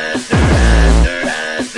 surrender, 0.00 1.28
and 1.28 1.66
surrender. 1.66 1.69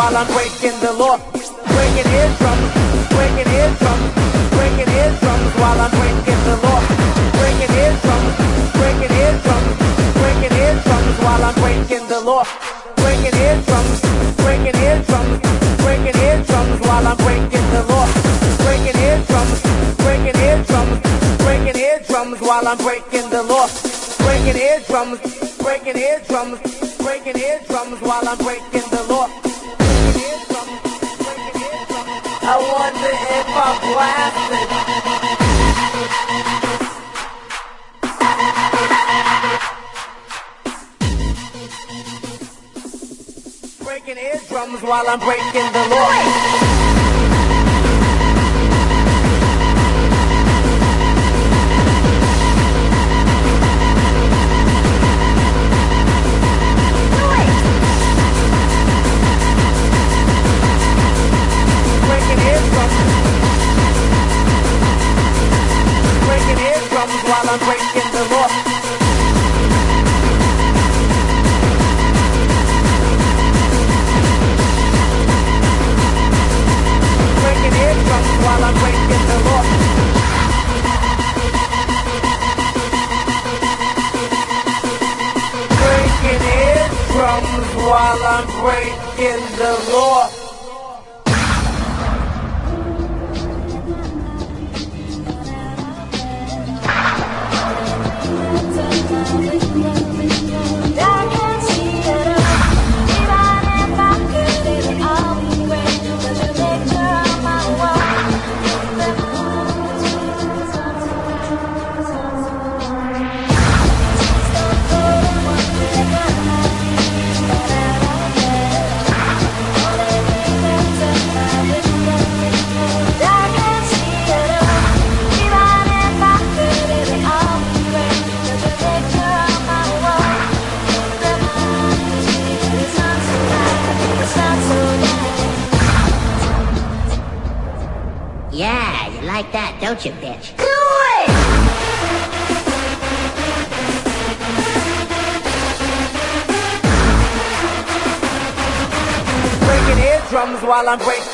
While 0.00 0.16
I'm 0.16 0.26
breaking 0.28 0.80
the 0.80 0.92
law. 0.92 1.18
Breaking 1.66 2.12
eardrums 2.12 2.59
while 11.40 11.48
I'm 11.48 11.60
breaking 11.60 12.06
the 12.08 12.20
law. 12.20 12.44
Breaking 12.96 13.34
eardrums, 13.34 14.00
breaking 14.36 14.76
eardrums, 14.76 15.40
breaking 15.80 16.16
eardrums 16.20 16.80
while 16.86 17.06
I'm 17.06 17.16
breaking 17.16 17.66
the 17.72 17.82
law. 17.88 18.06
Breaking 18.64 19.00
eardrums, 19.00 19.62
breaking 20.04 20.36
eardrums, 20.36 21.00
breaking 21.38 21.80
eardrums 21.80 22.40
while 22.40 22.68
I'm 22.68 22.78
breaking 22.78 23.30
the 23.30 23.42
law. 23.42 23.68
Breaking 24.18 24.60
eardrums, 24.60 25.20
breaking 25.58 25.96
eardrums, 25.96 26.60
breaking 26.98 27.38
eardrums 27.38 28.00
while 28.02 28.28
I'm 28.28 28.38
breaking 28.38 28.88
the 28.90 29.02
law. 29.08 29.26
Breaking 29.80 30.20
eardrums. 30.28 30.72
I 32.52 32.56
wonder 32.74 33.12
if 33.38 33.48
I'm 33.64 33.76
blasted. 33.92 34.59
While 44.90 45.08
I'm 45.08 45.20
breaking 45.20 45.72
the 45.72 45.88
law. 45.88 46.50
While 67.30 67.48
I'm 67.48 67.58
breaking 67.60 68.12
the 68.12 68.28
law. 68.34 68.79
Breaking 77.60 77.78
eardrums 77.78 78.32
while 78.42 78.64
I'm 78.64 78.74
breaking 78.80 79.26
the 79.28 79.38
law. 79.44 79.64
Breaking 85.76 86.42
eardrums 86.56 87.68
while 87.84 88.22
I'm 88.24 88.46
breaking 88.62 89.42
the 89.58 89.72
law. 89.92 90.39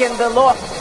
I'm 0.07 0.16
the 0.18 0.30
law. 0.30 0.76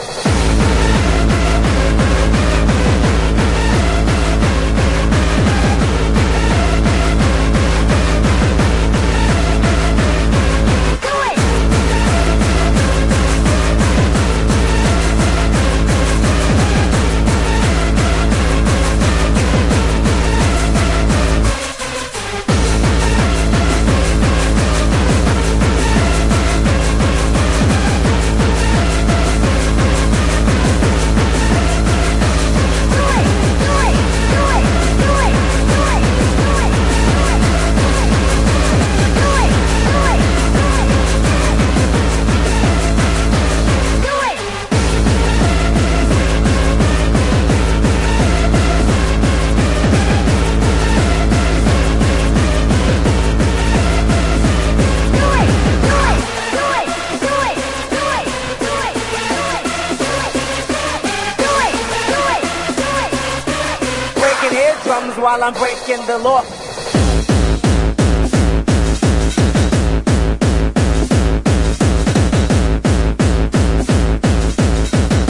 Eardrums 64.56 65.16
while 65.18 65.44
I'm 65.44 65.52
breaking 65.52 66.06
the 66.06 66.18
law. 66.18 66.42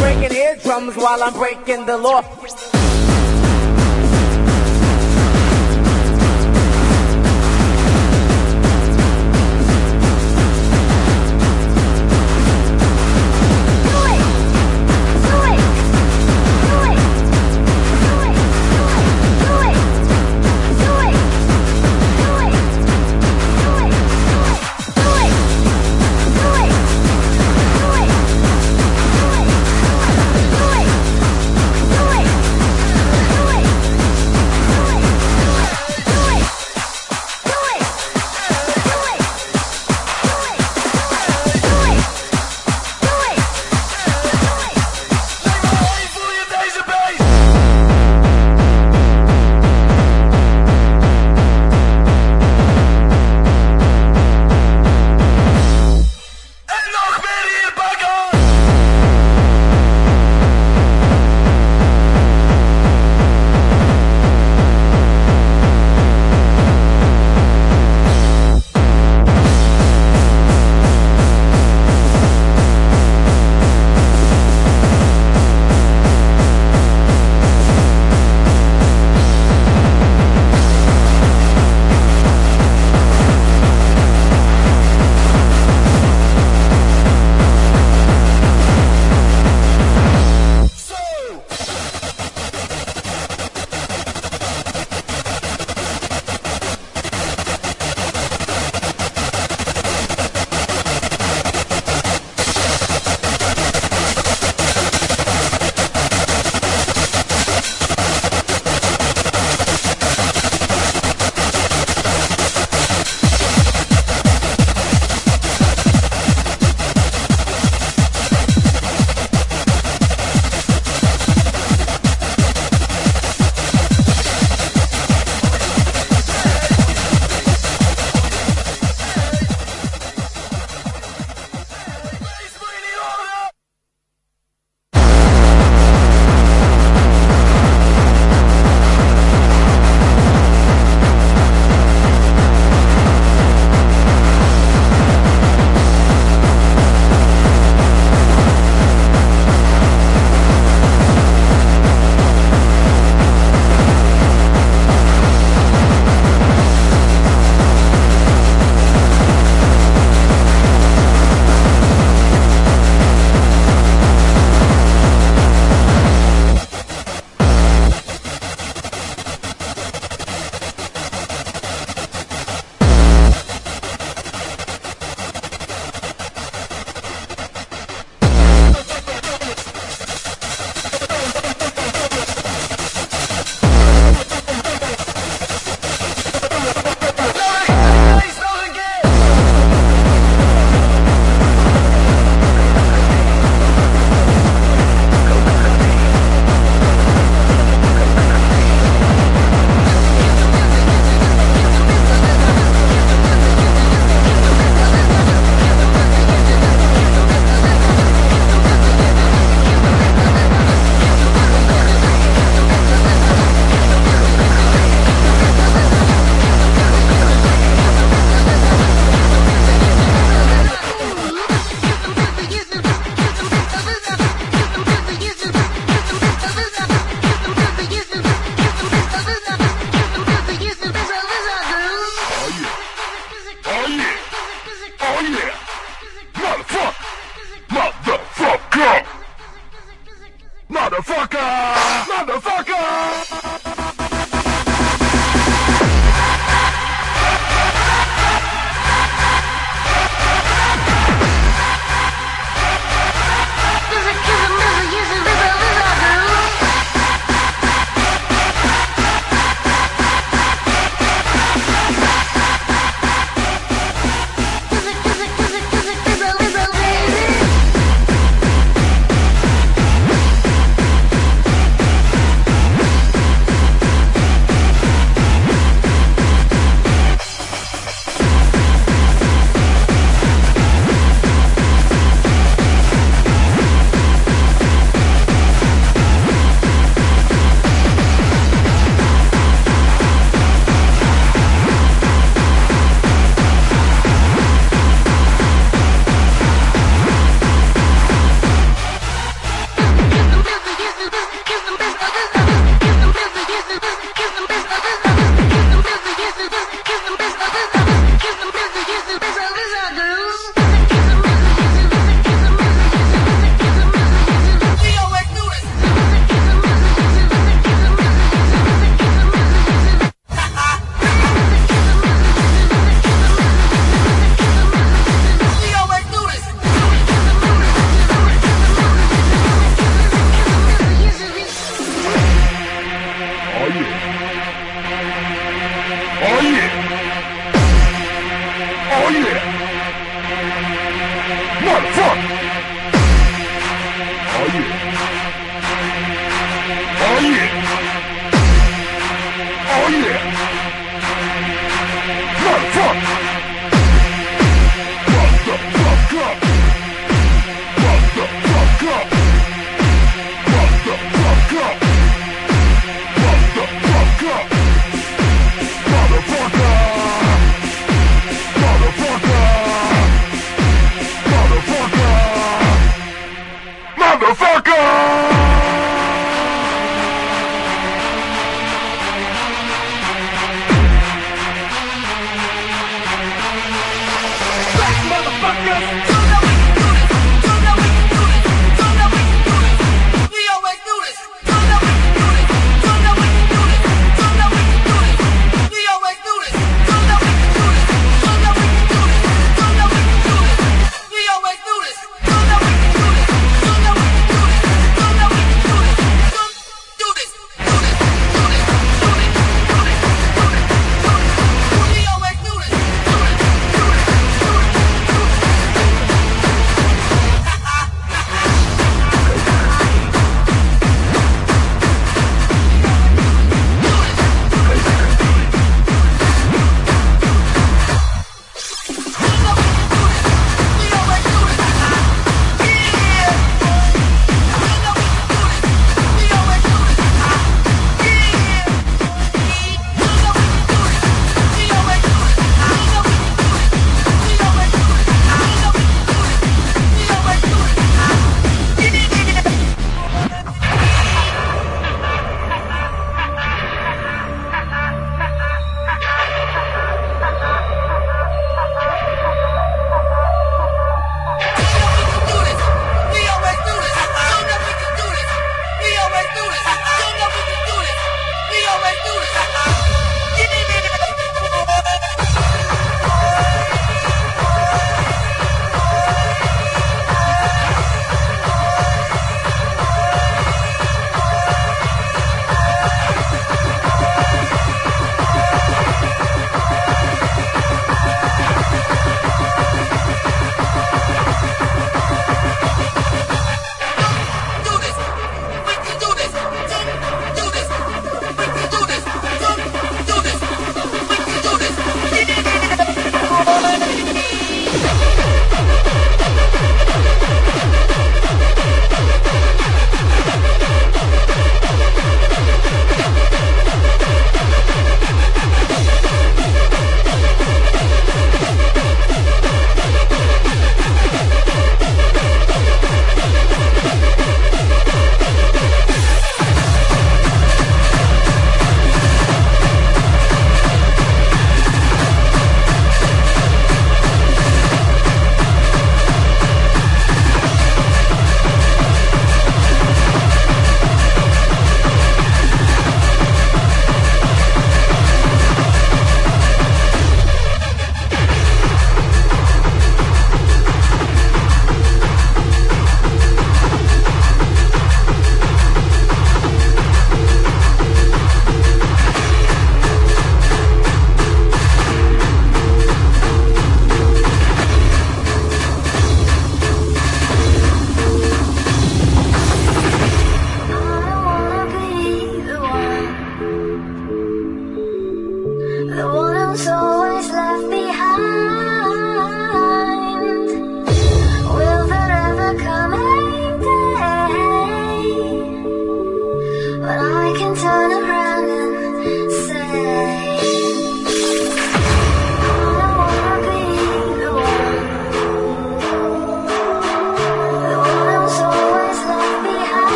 Breaking 0.00 0.36
eardrums 0.36 0.96
while 0.96 1.22
I'm 1.22 1.32
breaking 1.32 1.86
the 1.86 1.96
law. 1.96 2.22